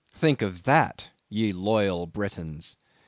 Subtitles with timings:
[0.15, 2.75] Think of that, ye loyal Britons!